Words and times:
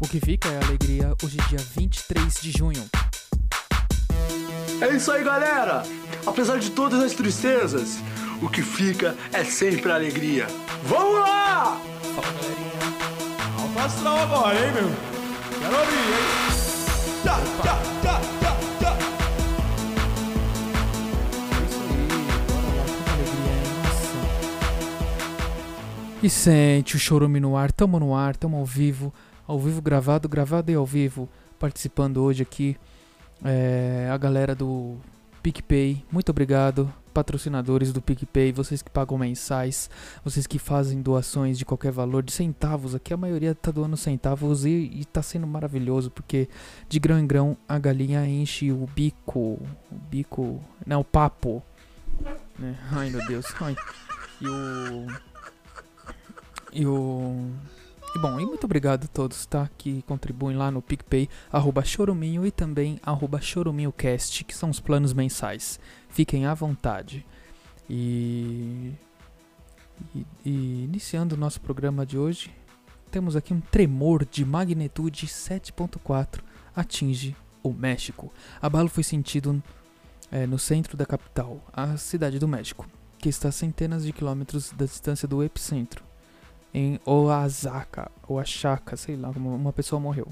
O 0.00 0.08
que 0.08 0.20
fica 0.20 0.48
é 0.48 0.64
alegria 0.64 1.14
hoje, 1.22 1.36
dia 1.48 1.58
23 1.76 2.34
de 2.40 2.50
junho. 2.50 2.84
É 4.80 4.88
isso 4.94 5.10
aí, 5.12 5.22
galera! 5.22 5.84
Apesar 6.26 6.58
de 6.58 6.70
todas 6.70 7.00
as 7.00 7.12
tristezas, 7.12 7.98
o 8.42 8.48
que 8.48 8.60
fica 8.60 9.16
é 9.32 9.44
sempre 9.44 9.92
alegria. 9.92 10.46
Vamos 10.84 11.20
lá! 11.20 11.80
Fala, 12.14 12.26
galerinha. 12.26 12.74
Alto 13.60 13.78
astral 13.78 14.18
agora, 14.18 14.58
hein, 14.58 14.72
meu? 14.72 14.90
Quero 15.60 15.78
ouvir, 15.78 15.94
hein? 15.94 16.44
Tá, 17.22 17.38
tá, 17.62 17.80
tá, 18.02 18.20
tá, 18.40 18.56
tá. 18.80 18.98
É 21.50 21.64
isso 21.64 21.80
aí, 21.80 22.06
bora 22.48 22.68
lá, 22.76 22.84
que 22.84 23.10
alegria. 23.10 23.62
E 26.22 26.28
sente 26.28 26.96
o 26.96 26.98
chorume 26.98 27.38
no 27.40 27.56
ar, 27.56 27.70
tamo 27.72 27.98
no 28.00 28.14
ar, 28.14 28.36
tamo 28.36 28.56
ao 28.56 28.66
vivo, 28.66 29.14
ao 29.46 29.58
vivo 29.58 29.80
gravado, 29.80 30.28
gravado 30.28 30.70
e 30.70 30.74
ao 30.74 30.86
vivo, 30.86 31.28
participando 31.58 32.18
hoje 32.18 32.42
aqui 32.42 32.76
é, 33.44 34.08
a 34.12 34.16
galera 34.16 34.54
do 34.54 34.96
PicPay, 35.42 36.04
muito 36.10 36.30
obrigado, 36.30 36.92
patrocinadores 37.12 37.92
do 37.92 38.00
PicPay, 38.00 38.50
vocês 38.52 38.82
que 38.82 38.90
pagam 38.90 39.18
mensais, 39.18 39.90
vocês 40.24 40.46
que 40.46 40.58
fazem 40.58 41.00
doações 41.02 41.58
de 41.58 41.64
qualquer 41.64 41.92
valor, 41.92 42.22
de 42.22 42.32
centavos, 42.32 42.94
aqui 42.94 43.12
a 43.12 43.16
maioria 43.16 43.54
tá 43.54 43.70
doando 43.70 43.96
centavos 43.96 44.64
e, 44.64 44.70
e 44.70 45.04
tá 45.04 45.22
sendo 45.22 45.46
maravilhoso, 45.46 46.10
porque 46.10 46.48
de 46.88 46.98
grão 46.98 47.18
em 47.18 47.26
grão 47.26 47.56
a 47.68 47.78
galinha 47.78 48.26
enche 48.26 48.72
o 48.72 48.88
bico, 48.94 49.38
o 49.92 49.94
bico, 50.10 50.60
não, 50.86 51.00
o 51.00 51.04
papo, 51.04 51.62
né? 52.58 52.76
Ai 52.90 53.10
meu 53.10 53.24
Deus, 53.26 53.46
ai, 53.60 53.76
e 54.40 54.48
o... 54.48 55.06
E 56.72 56.84
o... 56.86 57.52
E 58.14 58.18
bom, 58.18 58.38
e 58.38 58.46
muito 58.46 58.62
obrigado 58.62 59.06
a 59.06 59.08
todos, 59.08 59.44
tá? 59.44 59.68
Que 59.76 60.00
contribuem 60.02 60.56
lá 60.56 60.70
no 60.70 60.80
PicPay, 60.80 61.28
arroba 61.50 61.84
choruminho 61.84 62.46
e 62.46 62.52
também 62.52 63.00
arroba 63.02 63.40
choruminhocast, 63.40 64.44
que 64.44 64.54
são 64.54 64.70
os 64.70 64.78
planos 64.78 65.12
mensais. 65.12 65.80
Fiquem 66.08 66.46
à 66.46 66.54
vontade. 66.54 67.26
E, 67.90 68.92
e, 70.14 70.26
e 70.44 70.84
iniciando 70.84 71.34
o 71.34 71.38
nosso 71.38 71.60
programa 71.60 72.06
de 72.06 72.16
hoje, 72.16 72.54
temos 73.10 73.34
aqui 73.34 73.52
um 73.52 73.60
tremor 73.60 74.24
de 74.24 74.44
magnitude 74.44 75.26
7.4 75.26 76.40
atinge 76.74 77.36
o 77.64 77.72
México. 77.72 78.32
Abalo 78.62 78.88
foi 78.88 79.02
sentido 79.02 79.60
eh, 80.30 80.46
no 80.46 80.58
centro 80.58 80.96
da 80.96 81.04
capital, 81.04 81.60
a 81.72 81.96
cidade 81.96 82.38
do 82.38 82.46
México, 82.46 82.86
que 83.18 83.28
está 83.28 83.48
a 83.48 83.52
centenas 83.52 84.04
de 84.04 84.12
quilômetros 84.12 84.70
da 84.70 84.84
distância 84.84 85.26
do 85.26 85.42
epicentro 85.42 86.13
em 86.74 86.98
Oaxaca, 87.06 88.10
Oaxaca, 88.28 88.96
sei 88.96 89.16
lá, 89.16 89.30
uma, 89.30 89.52
uma 89.52 89.72
pessoa 89.72 90.00
morreu. 90.00 90.26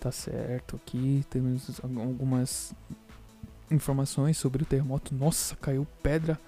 Tá 0.00 0.10
certo, 0.10 0.76
aqui 0.76 1.24
temos 1.28 1.80
algumas 1.84 2.72
informações 3.70 4.38
sobre 4.38 4.62
o 4.62 4.66
terremoto. 4.66 5.14
Nossa, 5.14 5.54
caiu 5.56 5.86
pedra, 6.02 6.40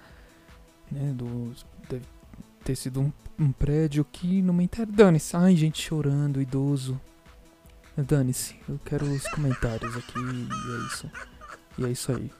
né, 0.90 1.12
do, 1.12 1.52
deve 1.88 2.06
ter 2.64 2.74
sido 2.74 3.00
um, 3.00 3.12
um 3.38 3.52
prédio 3.52 4.04
que 4.04 4.40
não 4.40 4.54
me 4.54 4.64
interessa. 4.64 4.92
Dane-se, 4.92 5.36
ai 5.36 5.54
gente 5.56 5.82
chorando, 5.82 6.40
idoso. 6.40 6.98
Dane-se, 7.96 8.56
eu 8.66 8.80
quero 8.82 9.04
os 9.04 9.26
comentários 9.28 9.94
aqui 9.96 10.18
e 10.18 10.48
é 10.72 10.86
isso. 10.86 11.10
E 11.76 11.84
é 11.84 11.88
isso 11.90 12.12
aí. 12.12 12.30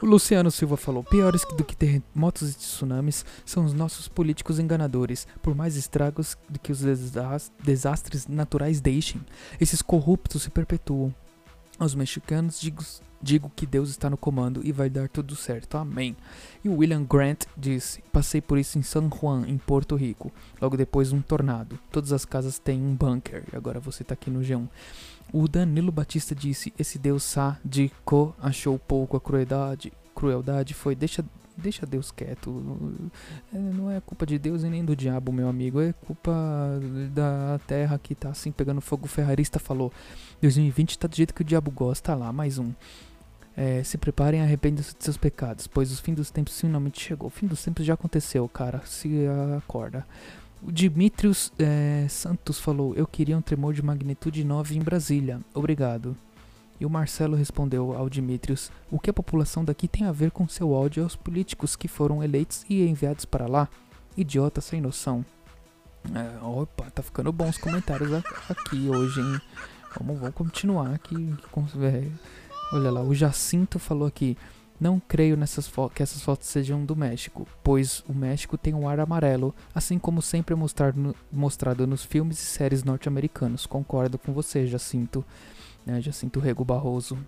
O 0.00 0.06
Luciano 0.06 0.50
Silva 0.50 0.76
falou: 0.76 1.02
piores 1.02 1.42
do 1.56 1.64
que 1.64 1.74
terremotos 1.76 2.52
e 2.52 2.54
tsunamis 2.54 3.24
são 3.44 3.64
os 3.64 3.72
nossos 3.72 4.06
políticos 4.06 4.58
enganadores. 4.58 5.26
Por 5.42 5.54
mais 5.54 5.76
estragos 5.76 6.36
do 6.48 6.58
que 6.58 6.70
os 6.70 6.80
desas- 6.80 7.50
desastres 7.64 8.26
naturais 8.28 8.80
deixem, 8.80 9.20
esses 9.60 9.82
corruptos 9.82 10.42
se 10.42 10.50
perpetuam. 10.50 11.12
Aos 11.78 11.94
mexicanos 11.94 12.60
digo, 12.60 12.82
digo 13.22 13.52
que 13.54 13.64
Deus 13.66 13.90
está 13.90 14.10
no 14.10 14.16
comando 14.16 14.60
e 14.64 14.72
vai 14.72 14.90
dar 14.90 15.08
tudo 15.08 15.36
certo. 15.36 15.76
Amém. 15.76 16.16
E 16.64 16.68
William 16.68 17.04
Grant 17.04 17.44
disse: 17.56 18.02
Passei 18.12 18.40
por 18.40 18.58
isso 18.58 18.78
em 18.78 18.82
San 18.82 19.08
Juan, 19.08 19.46
em 19.46 19.56
Porto 19.58 19.94
Rico. 19.94 20.32
Logo 20.60 20.76
depois, 20.76 21.12
um 21.12 21.20
tornado. 21.20 21.78
Todas 21.90 22.12
as 22.12 22.24
casas 22.24 22.58
têm 22.58 22.82
um 22.82 22.94
bunker. 22.94 23.44
E 23.52 23.56
agora 23.56 23.78
você 23.78 24.02
tá 24.02 24.14
aqui 24.14 24.30
no 24.30 24.40
G1. 24.40 24.68
O 25.32 25.46
Danilo 25.46 25.92
Batista 25.92 26.34
disse: 26.34 26.72
Esse 26.78 26.98
Deus 26.98 27.22
sádico 27.22 28.34
achou 28.40 28.78
pouco 28.78 29.16
a 29.16 29.20
crueldade. 29.20 29.92
Crueldade 30.18 30.74
foi: 30.74 30.96
Deixa, 30.96 31.24
deixa 31.56 31.86
Deus 31.86 32.10
quieto. 32.10 32.60
É, 33.54 33.56
não 33.56 33.88
é 33.88 34.00
culpa 34.00 34.26
de 34.26 34.36
Deus 34.36 34.64
e 34.64 34.68
nem 34.68 34.84
do 34.84 34.96
diabo, 34.96 35.30
meu 35.30 35.48
amigo. 35.48 35.80
É 35.80 35.92
culpa 35.92 36.32
da 37.14 37.60
terra 37.68 37.96
que 38.02 38.16
tá 38.16 38.30
assim 38.30 38.50
pegando 38.50 38.80
fogo. 38.80 39.04
O 39.04 39.08
ferrarista 39.08 39.60
falou: 39.60 39.92
2020 40.42 40.98
tá 40.98 41.06
do 41.06 41.14
jeito 41.14 41.32
que 41.32 41.42
o 41.42 41.44
diabo 41.44 41.70
gosta. 41.70 42.12
Tá 42.12 42.14
lá, 42.16 42.32
mais 42.32 42.58
um. 42.58 42.72
É, 43.56 43.84
se 43.84 43.96
preparem 43.96 44.40
e 44.40 44.42
arrependam-se 44.42 44.96
de 44.96 45.04
seus 45.04 45.16
pecados, 45.16 45.68
pois 45.68 45.92
o 45.92 46.02
fim 46.02 46.14
dos 46.14 46.32
tempos 46.32 46.60
finalmente 46.60 47.00
chegou. 47.00 47.28
O 47.28 47.30
fim 47.30 47.46
dos 47.46 47.62
tempos 47.62 47.86
já 47.86 47.94
aconteceu, 47.94 48.48
cara. 48.48 48.82
Se 48.84 49.24
acorda. 49.56 50.04
O 50.60 50.72
Dimitrios 50.72 51.52
é, 51.60 52.06
Santos 52.08 52.58
falou: 52.58 52.92
Eu 52.96 53.06
queria 53.06 53.38
um 53.38 53.42
tremor 53.42 53.72
de 53.72 53.82
magnitude 53.82 54.42
9 54.42 54.76
em 54.76 54.80
Brasília. 54.80 55.40
Obrigado. 55.54 56.16
E 56.80 56.86
o 56.86 56.90
Marcelo 56.90 57.36
respondeu 57.36 57.94
ao 57.96 58.08
Dimitrios: 58.08 58.70
O 58.90 58.98
que 58.98 59.10
a 59.10 59.12
população 59.12 59.64
daqui 59.64 59.88
tem 59.88 60.06
a 60.06 60.12
ver 60.12 60.30
com 60.30 60.48
seu 60.48 60.70
ódio 60.70 61.02
aos 61.02 61.16
políticos 61.16 61.74
que 61.76 61.88
foram 61.88 62.22
eleitos 62.22 62.64
e 62.68 62.86
enviados 62.86 63.24
para 63.24 63.46
lá? 63.46 63.68
Idiota 64.16 64.60
sem 64.60 64.80
noção. 64.80 65.24
É, 66.14 66.44
opa, 66.44 66.90
tá 66.90 67.02
ficando 67.02 67.32
bons 67.32 67.50
os 67.50 67.58
comentários 67.58 68.10
aqui 68.48 68.88
hoje, 68.88 69.20
hein? 69.20 69.40
Vamos, 69.98 70.18
vamos 70.20 70.34
continuar 70.34 70.94
aqui. 70.94 71.34
é, 71.82 72.08
olha 72.72 72.90
lá, 72.90 73.02
o 73.02 73.14
Jacinto 73.14 73.78
falou 73.78 74.06
aqui. 74.06 74.36
Não 74.80 75.00
creio 75.00 75.36
nessas 75.36 75.68
que 75.92 76.04
essas 76.04 76.22
fotos 76.22 76.46
sejam 76.46 76.84
do 76.84 76.94
México, 76.94 77.48
pois 77.64 78.04
o 78.08 78.14
México 78.14 78.56
tem 78.56 78.74
um 78.74 78.88
ar 78.88 79.00
amarelo, 79.00 79.52
assim 79.74 79.98
como 79.98 80.22
sempre 80.22 80.52
é 80.52 80.56
no- 80.94 81.16
mostrado 81.32 81.84
nos 81.84 82.04
filmes 82.04 82.40
e 82.40 82.46
séries 82.46 82.84
norte-americanos. 82.84 83.66
Concordo 83.66 84.16
com 84.18 84.32
você, 84.32 84.68
Jacinto. 84.68 85.24
Né, 85.84 86.00
Jacinto 86.00 86.40
Rego 86.40 86.64
Barroso. 86.64 87.18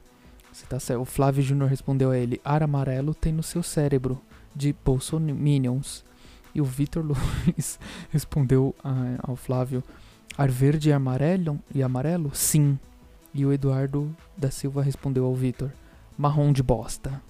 Tá. 0.68 0.78
O 0.98 1.04
Flávio 1.04 1.42
Júnior 1.42 1.70
respondeu 1.70 2.10
a 2.10 2.18
ele: 2.18 2.40
Ar 2.44 2.62
amarelo 2.62 3.14
tem 3.14 3.32
no 3.32 3.42
seu 3.42 3.62
cérebro, 3.62 4.20
de 4.54 4.74
Bolsominions. 4.84 6.04
E 6.54 6.60
o 6.60 6.64
Vitor 6.64 7.04
Luiz 7.06 7.78
respondeu 8.10 8.74
ah, 8.82 9.16
ao 9.22 9.36
Flávio: 9.36 9.82
Ar 10.36 10.50
verde 10.50 10.88
e 10.88 10.92
amarelo? 10.92 11.58
E 11.74 11.82
amarelo? 11.82 12.30
Sim. 12.34 12.78
E 13.32 13.46
o 13.46 13.52
Eduardo 13.52 14.14
da 14.36 14.50
Silva 14.50 14.82
respondeu 14.82 15.24
ao 15.24 15.34
Vitor: 15.34 15.70
Marrom 16.18 16.52
de 16.52 16.62
bosta. 16.62 17.22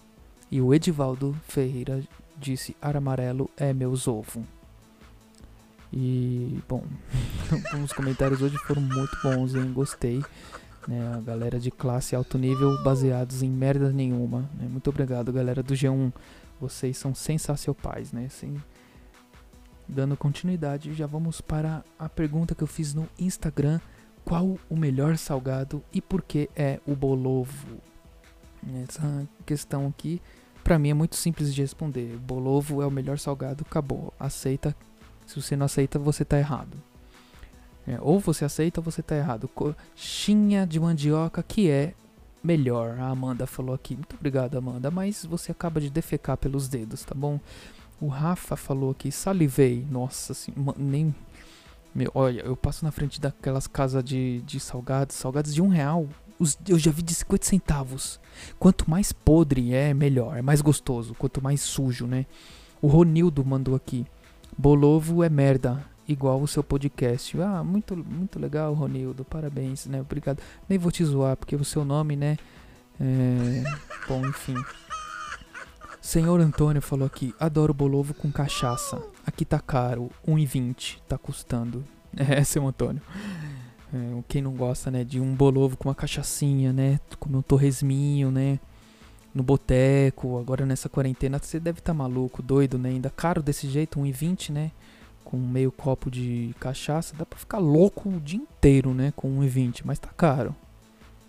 E 0.51 0.61
o 0.61 0.75
Edivaldo 0.75 1.37
Ferreira 1.47 2.03
disse: 2.39 2.75
Ar 2.81 2.97
amarelo 2.97 3.51
é 3.57 3.73
meus 3.73 4.09
ovo. 4.09 4.45
E, 5.93 6.61
bom, 6.69 6.85
os 7.85 7.93
comentários 7.93 8.41
hoje 8.41 8.57
foram 8.59 8.81
muito 8.81 9.17
bons, 9.23 9.55
hein? 9.55 9.73
Gostei. 9.73 10.23
Né? 10.87 11.15
A 11.15 11.21
galera 11.21 11.59
de 11.59 11.71
classe 11.71 12.15
alto 12.17 12.39
nível 12.39 12.83
baseados 12.83 13.43
em 13.43 13.51
merda 13.51 13.91
nenhuma. 13.93 14.49
Né? 14.55 14.67
Muito 14.69 14.91
obrigado, 14.91 15.33
galera 15.33 15.63
do 15.63 15.75
G1. 15.75 16.13
Vocês 16.61 16.97
são 16.97 17.15
sensacionais, 17.15 18.13
né? 18.13 18.29
Sem... 18.29 18.57
Dando 19.89 20.17
continuidade, 20.17 20.95
já 20.95 21.07
vamos 21.07 21.41
para 21.41 21.85
a 21.99 22.09
pergunta 22.09 22.55
que 22.55 22.63
eu 22.63 22.67
fiz 22.67 22.95
no 22.95 23.09
Instagram. 23.19 23.81
Qual 24.25 24.57
o 24.69 24.77
melhor 24.77 25.17
salgado 25.17 25.83
e 25.93 26.01
por 26.01 26.23
que 26.23 26.49
é 26.55 26.79
o 26.87 26.95
bolovo? 26.95 27.79
Essa 28.85 29.27
questão 29.45 29.87
aqui, 29.87 30.21
pra 30.63 30.79
mim, 30.79 30.91
é 30.91 30.95
muito 30.95 31.17
simples 31.17 31.53
de 31.53 31.63
responder. 31.63 32.17
Bolovo 32.19 32.83
é 32.83 32.87
o 32.87 32.91
melhor 32.91 33.19
salgado, 33.19 33.65
acabou. 33.67 34.13
Aceita. 34.21 34.77
Se 35.27 35.41
você 35.41 35.57
não 35.57 35.67
aceita, 35.67 35.99
você 35.99 36.25
tá 36.25 36.39
errado. 36.39 36.77
É, 37.91 37.99
ou 38.01 38.21
você 38.21 38.45
aceita 38.45 38.79
ou 38.79 38.85
você 38.85 39.03
tá 39.03 39.17
errado. 39.17 39.49
Coxinha 39.49 40.65
de 40.65 40.79
mandioca 40.79 41.43
que 41.43 41.69
é 41.69 41.93
melhor. 42.41 42.97
A 43.01 43.09
Amanda 43.09 43.49
falou 43.49 43.75
aqui. 43.75 43.97
Muito 43.97 44.15
obrigado, 44.15 44.57
Amanda. 44.57 44.93
Mas 44.93 45.25
você 45.25 45.51
acaba 45.51 45.81
de 45.81 45.91
defecar 45.91 46.37
pelos 46.37 46.69
dedos, 46.69 47.03
tá 47.03 47.17
bom? 47.17 47.41
O 48.01 48.07
Rafa 48.07 48.55
falou 48.55 48.93
aqui. 48.93 49.11
Salivei. 49.11 49.85
Nossa, 49.91 50.33
assim, 50.33 50.53
nem. 50.77 51.13
Meu, 51.93 52.13
olha, 52.15 52.43
eu 52.43 52.57
passo 52.57 52.85
na 52.85 52.93
frente 52.93 53.21
daquelas 53.21 53.67
casas 53.67 54.05
de, 54.05 54.41
de 54.43 54.61
salgados, 54.61 55.17
salgados 55.17 55.53
de 55.53 55.61
um 55.61 55.67
real. 55.67 56.07
Os, 56.39 56.57
eu 56.69 56.79
já 56.79 56.93
vi 56.93 57.03
de 57.03 57.13
50 57.13 57.45
centavos. 57.45 58.21
Quanto 58.57 58.89
mais 58.89 59.13
podre 59.13 59.75
é, 59.75 59.93
melhor. 59.93 60.37
É 60.37 60.43
mais 60.43 60.61
gostoso. 60.61 61.13
Quanto 61.15 61.43
mais 61.43 61.61
sujo, 61.61 62.07
né? 62.07 62.25
O 62.81 62.87
Ronildo 62.87 63.45
mandou 63.45 63.75
aqui. 63.75 64.07
Bolovo 64.57 65.25
é 65.25 65.29
merda. 65.29 65.85
Igual 66.11 66.43
o 66.43 66.49
seu 66.49 66.65
podcast. 66.65 67.41
Ah, 67.41 67.63
muito, 67.63 67.97
muito 67.97 68.37
legal, 68.41 68.75
Ronildo. 68.75 69.25
Parabéns, 69.25 69.87
né? 69.87 70.01
Obrigado. 70.01 70.43
Nem 70.69 70.77
vou 70.77 70.91
te 70.91 71.05
zoar, 71.05 71.37
porque 71.37 71.55
o 71.55 71.65
seu 71.65 71.85
nome, 71.85 72.17
né? 72.17 72.37
É. 73.01 73.63
Bom, 74.09 74.27
enfim. 74.27 74.57
Senhor 76.01 76.41
Antônio 76.41 76.83
falou 76.83 77.07
aqui: 77.07 77.33
adoro 77.39 77.73
bolovo 77.73 78.13
com 78.13 78.33
cachaça. 78.33 79.01
Aqui 79.25 79.45
tá 79.45 79.61
caro, 79.61 80.11
1,20 80.27 80.99
tá 81.07 81.17
custando. 81.17 81.85
É, 82.17 82.43
seu 82.43 82.67
Antônio. 82.67 83.01
É, 83.95 84.23
quem 84.27 84.43
não 84.43 84.53
gosta, 84.53 84.91
né, 84.91 85.05
de 85.05 85.21
um 85.21 85.33
bolovo 85.33 85.77
com 85.77 85.89
uma 85.89 85.95
cachaçinha, 85.95 86.73
né? 86.73 86.99
Comer 87.21 87.37
um 87.37 87.43
torresminho, 87.43 88.33
né? 88.33 88.59
No 89.33 89.45
boteco, 89.45 90.41
agora 90.41 90.67
nessa 90.67 90.89
quarentena 90.89 91.39
você 91.39 91.61
deve 91.61 91.79
estar 91.79 91.93
tá 91.93 91.97
maluco, 91.97 92.43
doido, 92.43 92.77
né? 92.77 92.89
Ainda 92.89 93.11
caro 93.11 93.41
desse 93.41 93.69
jeito, 93.69 94.01
1,20, 94.01 94.51
né? 94.51 94.73
Com 95.25 95.37
meio 95.37 95.71
copo 95.71 96.11
de 96.11 96.55
cachaça, 96.59 97.15
dá 97.17 97.25
pra 97.25 97.39
ficar 97.39 97.59
louco 97.59 98.09
o 98.09 98.21
dia 98.21 98.41
inteiro, 98.41 98.93
né? 98.93 99.13
Com 99.15 99.41
1,20, 99.41 99.83
mas 99.85 99.99
tá 99.99 100.09
caro, 100.09 100.55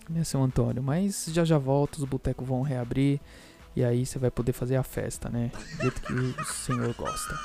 né, 0.09 0.23
seu 0.23 0.41
Antônio? 0.41 0.81
Mas 0.81 1.27
já 1.31 1.45
já 1.45 1.57
volta, 1.57 1.99
os 1.99 2.05
botecos 2.05 2.47
vão 2.47 2.61
reabrir 2.61 3.19
e 3.75 3.83
aí 3.83 4.05
você 4.05 4.17
vai 4.17 4.31
poder 4.31 4.53
fazer 4.53 4.75
a 4.75 4.83
festa, 4.83 5.29
né? 5.29 5.51
Do 5.75 5.81
jeito 5.81 6.01
que 6.01 6.13
o 6.13 6.45
senhor 6.45 6.93
gosta. 6.93 7.37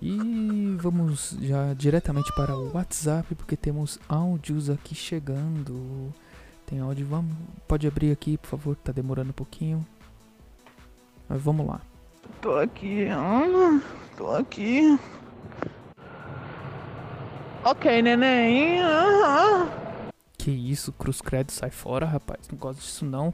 E 0.00 0.76
vamos 0.78 1.36
já 1.40 1.74
diretamente 1.74 2.34
para 2.34 2.56
o 2.56 2.72
WhatsApp, 2.74 3.34
porque 3.34 3.56
temos 3.56 4.00
áudios 4.08 4.68
aqui 4.68 4.94
chegando. 4.94 6.12
Tem 6.66 6.80
áudio, 6.80 7.06
vamos. 7.06 7.36
Pode 7.68 7.86
abrir 7.86 8.10
aqui, 8.10 8.36
por 8.36 8.48
favor, 8.48 8.76
tá 8.76 8.90
demorando 8.90 9.30
um 9.30 9.34
pouquinho. 9.34 9.86
Mas 11.28 11.40
vamos 11.40 11.66
lá. 11.66 11.80
Tô 12.40 12.56
aqui, 12.56 13.04
Ana. 13.04 13.80
Tô 14.16 14.30
aqui. 14.34 14.98
Ok, 17.64 18.02
neném. 18.02 18.80
Uhum. 18.82 19.68
Que 20.36 20.50
isso, 20.50 20.90
Cruz 20.92 21.20
Credo, 21.20 21.52
sai 21.52 21.70
fora, 21.70 22.04
rapaz. 22.04 22.48
Não 22.50 22.58
gosto 22.58 22.80
disso 22.80 23.04
não. 23.04 23.32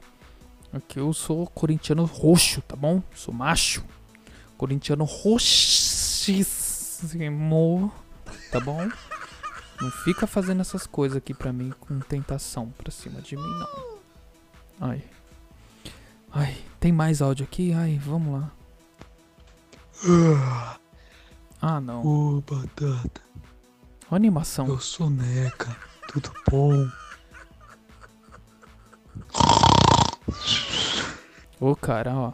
Aqui 0.71 0.99
eu 0.99 1.15
sou 1.15 1.47
corintiano 1.47 2.05
roxo, 2.05 2.61
tá 2.61 2.77
bom? 2.77 3.03
Sou 3.15 3.33
macho. 3.33 3.83
Corintiano 4.59 5.05
roxíssimo, 5.05 6.45
tá 8.53 8.61
bom? 8.61 8.87
Não 9.81 9.91
fica 9.91 10.27
fazendo 10.27 10.61
essas 10.61 10.87
coisas 10.87 11.17
aqui 11.17 11.33
pra 11.33 11.51
mim 11.53 11.73
com 11.81 11.99
tentação 12.01 12.69
pra 12.77 12.91
cima 12.91 13.23
de 13.23 13.35
mim, 13.37 13.43
não. 13.43 13.99
Ai. 14.81 15.03
Ai, 16.31 16.55
tem 16.79 16.93
mais 16.93 17.23
áudio 17.23 17.45
aqui? 17.45 17.73
Ai, 17.73 17.99
vamos 18.05 18.41
lá. 18.41 18.53
Ah, 21.63 21.81
não. 21.81 22.05
Ô, 22.05 22.43
Batata. 22.43 23.28
Ó 24.11 24.15
a 24.15 24.17
animação. 24.17 24.67
Eu 24.67 24.81
sou 24.81 25.11
Neca. 25.11 25.77
Tudo 26.09 26.33
bom? 26.51 26.89
Ô, 31.61 31.77
cara, 31.77 32.15
ó. 32.15 32.33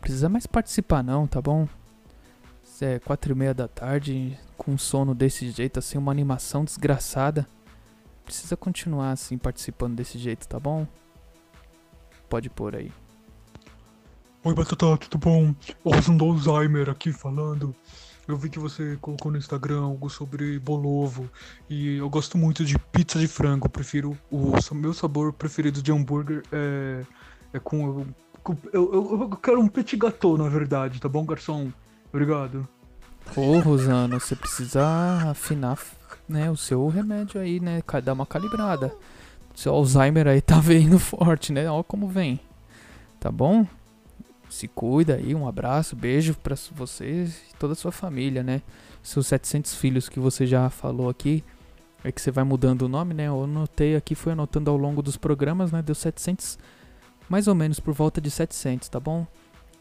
Precisa 0.00 0.28
mais 0.28 0.46
participar 0.46 1.02
não, 1.02 1.26
tá 1.26 1.40
bom? 1.40 1.68
É 2.80 2.98
quatro 3.00 3.32
e 3.32 3.34
meia 3.34 3.52
da 3.52 3.66
tarde, 3.66 4.38
com 4.56 4.78
sono 4.78 5.12
desse 5.12 5.50
jeito, 5.50 5.80
assim, 5.80 5.98
uma 5.98 6.12
animação 6.12 6.64
desgraçada. 6.64 7.46
Precisa 8.24 8.56
continuar, 8.56 9.10
assim, 9.10 9.36
participando 9.36 9.96
desse 9.96 10.16
jeito, 10.16 10.46
tá 10.46 10.60
bom? 10.60 10.86
Pode 12.28 12.48
pôr 12.48 12.76
aí. 12.76 12.92
Oi, 14.44 14.54
Batata, 14.54 14.96
tudo 14.98 15.18
bom? 15.18 15.54
Osmo 15.82 16.24
Alzheimer 16.24 16.88
aqui 16.88 17.12
falando. 17.12 17.74
Eu 18.28 18.36
vi 18.36 18.50
que 18.50 18.58
você 18.58 18.98
colocou 19.00 19.32
no 19.32 19.38
Instagram 19.38 19.80
algo 19.80 20.10
sobre 20.10 20.58
bolovo 20.58 21.30
e 21.68 21.96
eu 21.96 22.10
gosto 22.10 22.36
muito 22.36 22.62
de 22.62 22.78
pizza 22.78 23.18
de 23.18 23.26
frango. 23.26 23.70
Prefiro 23.70 24.18
o 24.30 24.52
meu 24.74 24.92
sabor 24.92 25.32
preferido 25.32 25.80
de 25.80 25.90
hambúrguer 25.90 26.42
é, 26.52 27.04
é 27.54 27.58
com, 27.58 28.04
com 28.44 28.54
eu, 28.70 28.92
eu, 28.92 29.20
eu, 29.22 29.30
quero 29.30 29.58
um 29.58 29.66
petit 29.66 29.96
gâteau, 29.96 30.36
na 30.36 30.46
verdade, 30.46 31.00
tá 31.00 31.08
bom, 31.08 31.24
garçom? 31.24 31.72
Obrigado. 32.12 32.68
Ô, 33.34 33.60
Rosana, 33.60 34.20
você 34.20 34.36
precisa 34.36 34.84
afinar 35.30 35.78
né, 36.28 36.50
o 36.50 36.56
seu 36.56 36.86
remédio 36.88 37.40
aí, 37.40 37.58
né? 37.58 37.82
Dar 38.04 38.12
uma 38.12 38.26
calibrada. 38.26 38.94
Seu 39.54 39.72
Alzheimer 39.72 40.28
aí 40.28 40.42
tá 40.42 40.60
vindo 40.60 40.98
forte, 40.98 41.50
né? 41.50 41.68
Olha 41.70 41.82
como 41.82 42.06
vem. 42.06 42.38
Tá 43.18 43.30
bom? 43.32 43.66
Se 44.48 44.66
cuida 44.66 45.16
aí, 45.16 45.34
um 45.34 45.46
abraço, 45.46 45.94
beijo 45.94 46.34
para 46.34 46.56
você 46.72 47.24
e 47.24 47.56
toda 47.58 47.72
a 47.72 47.76
sua 47.76 47.92
família, 47.92 48.42
né? 48.42 48.62
Seus 49.02 49.26
700 49.26 49.74
filhos 49.74 50.08
que 50.08 50.18
você 50.18 50.46
já 50.46 50.70
falou 50.70 51.08
aqui, 51.08 51.44
é 52.02 52.10
que 52.10 52.20
você 52.20 52.30
vai 52.30 52.44
mudando 52.44 52.82
o 52.82 52.88
nome, 52.88 53.14
né? 53.14 53.28
Eu 53.28 53.44
anotei 53.44 53.96
aqui, 53.96 54.14
fui 54.14 54.32
anotando 54.32 54.70
ao 54.70 54.76
longo 54.76 55.02
dos 55.02 55.16
programas, 55.16 55.70
né? 55.70 55.82
Deu 55.82 55.94
700, 55.94 56.58
mais 57.28 57.46
ou 57.46 57.54
menos 57.54 57.78
por 57.78 57.92
volta 57.92 58.20
de 58.20 58.30
700, 58.30 58.88
tá 58.88 58.98
bom? 58.98 59.26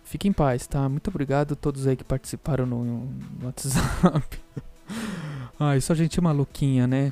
Fique 0.03 0.27
em 0.27 0.33
paz, 0.33 0.67
tá? 0.67 0.87
Muito 0.87 1.09
obrigado 1.09 1.53
a 1.53 1.55
todos 1.55 1.87
aí 1.87 1.95
que 1.95 2.03
participaram 2.03 2.65
no, 2.65 2.83
no 2.83 3.45
WhatsApp. 3.45 4.39
Ai, 5.59 5.81
só 5.81 5.93
gente 5.93 6.19
maluquinha, 6.21 6.87
né? 6.87 7.11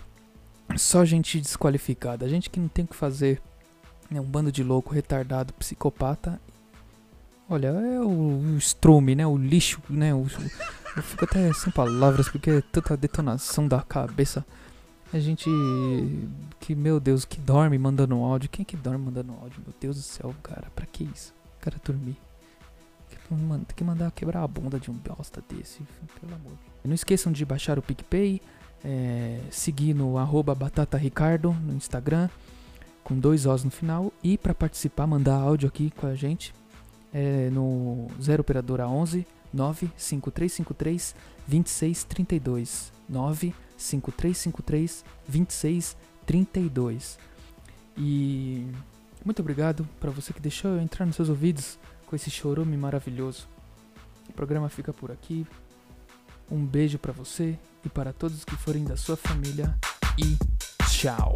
Só 0.78 1.06
gente 1.06 1.40
desqualificada, 1.40 2.28
gente 2.28 2.50
que 2.50 2.60
não 2.60 2.68
tem 2.68 2.86
o 2.86 2.88
que 2.88 2.96
fazer. 2.96 3.42
É 4.14 4.20
um 4.20 4.26
bando 4.26 4.52
de 4.52 4.64
louco, 4.64 4.94
retardado, 4.94 5.54
psicopata 5.54 6.40
Olha, 7.48 7.68
é 7.68 8.02
o, 8.02 8.08
o 8.08 8.58
estrume, 8.58 9.16
né? 9.16 9.26
O 9.26 9.38
lixo, 9.38 9.80
né? 9.88 10.14
O, 10.14 10.26
eu 10.98 11.04
fico 11.04 11.26
até 11.26 11.54
sem 11.54 11.72
palavras 11.72 12.28
porque 12.28 12.50
é 12.50 12.62
tanta 12.62 12.98
detonação 12.98 13.68
da 13.68 13.82
cabeça. 13.82 14.44
A 15.14 15.20
gente 15.20 15.50
que, 16.60 16.74
meu 16.74 17.00
Deus, 17.00 17.24
que 17.24 17.40
dorme 17.40 17.78
mandando 17.78 18.16
áudio. 18.16 18.50
Quem 18.50 18.64
é 18.64 18.66
que 18.66 18.76
dorme 18.76 19.06
mandando 19.06 19.34
áudio? 19.34 19.62
Meu 19.64 19.74
Deus 19.80 19.96
do 19.98 20.02
céu, 20.02 20.34
cara. 20.42 20.68
Pra 20.76 20.86
que 20.86 21.04
isso? 21.04 21.34
Cara 21.62 21.78
dormir. 21.84 22.18
Tem 23.30 23.76
que 23.76 23.84
mandar 23.84 24.12
quebrar 24.12 24.44
a 24.44 24.48
bunda 24.48 24.80
de 24.80 24.90
um 24.90 24.96
bosta 24.96 25.44
desse. 25.48 25.82
Pelo 26.20 26.34
amor. 26.34 26.54
Não 26.84 26.94
esqueçam 26.94 27.32
de 27.32 27.46
baixar 27.46 27.78
o 27.78 27.82
PicPay. 27.82 28.42
É, 28.84 29.40
seguir 29.52 29.94
no 29.94 30.18
arroba 30.18 30.56
batataricardo 30.56 31.54
no 31.54 31.74
Instagram. 31.74 32.28
Com 33.04 33.20
dois 33.20 33.46
Os 33.46 33.64
no 33.64 33.70
final. 33.70 34.12
E 34.24 34.36
para 34.36 34.56
participar, 34.56 35.06
mandar 35.06 35.36
áudio 35.36 35.68
aqui 35.68 35.92
com 35.92 36.08
a 36.08 36.16
gente 36.16 36.52
é, 37.16 37.50
no 37.50 38.08
0 38.22 38.42
operadora 38.42 38.86
11 38.90 39.26
95353 39.54 41.16
2632 41.48 42.92
95353 43.08 45.06
2632 45.26 47.18
e 47.98 48.68
muito 49.24 49.40
obrigado 49.42 49.88
para 49.98 50.12
você 50.12 50.34
que 50.34 50.42
deixou 50.42 50.72
eu 50.72 50.82
entrar 50.82 51.06
nos 51.06 51.16
seus 51.16 51.30
ouvidos 51.30 51.80
com 52.06 52.18
esse 52.18 52.30
chorume 52.30 52.76
maravilhoso. 52.76 53.48
O 54.28 54.34
programa 54.34 54.68
fica 54.68 54.92
por 54.92 55.10
aqui. 55.10 55.48
Um 56.52 56.66
beijo 56.66 57.00
para 57.00 57.14
você 57.14 57.58
e 57.84 57.90
para 57.90 58.12
todos 58.12 58.44
que 58.44 58.56
forem 58.58 58.84
da 58.84 58.98
sua 58.98 59.16
família 59.16 59.74
e 60.20 60.38
tchau. 60.90 61.36